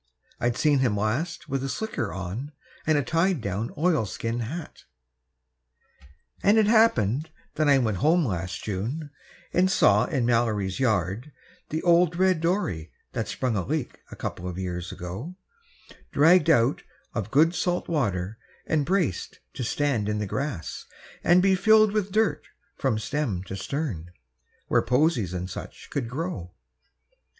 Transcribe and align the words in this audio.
(I'd 0.39 0.57
seen 0.57 0.79
him 0.79 0.97
last 0.97 1.47
with 1.47 1.63
a 1.63 1.69
slicker 1.69 2.11
on 2.11 2.53
and 2.87 2.97
a 2.97 3.03
tied 3.03 3.39
down 3.39 3.69
oilskin 3.77 4.39
hat.) 4.39 4.85
And 6.41 6.57
it 6.57 6.65
happened 6.65 7.29
that 7.53 7.69
I 7.69 7.77
went 7.77 7.97
home 7.97 8.25
last 8.25 8.63
June, 8.63 9.11
and 9.53 9.69
saw 9.69 10.05
in 10.05 10.25
Mallory's 10.25 10.79
yard 10.79 11.31
The 11.69 11.83
old 11.83 12.15
red 12.15 12.41
dory 12.41 12.91
that 13.11 13.27
sprung 13.27 13.55
a 13.55 13.63
leak 13.63 14.01
a 14.09 14.15
couple 14.15 14.47
of 14.47 14.57
years 14.57 14.91
ago, 14.91 15.35
Dragged 16.11 16.49
out 16.49 16.81
of 17.13 17.29
good 17.29 17.53
salt 17.53 17.87
water 17.87 18.39
and 18.65 18.87
braced 18.87 19.39
to 19.53 19.63
stand 19.63 20.09
in 20.09 20.17
the 20.17 20.25
grass 20.25 20.85
And 21.23 21.43
be 21.43 21.53
filled 21.53 21.91
with 21.91 22.11
dirt 22.11 22.47
from 22.75 22.97
stem 22.97 23.43
to 23.43 23.55
stern, 23.55 24.09
where 24.67 24.81
posies 24.81 25.31
and 25.35 25.47
such 25.47 25.91
could 25.91 26.09
grow. 26.09 26.55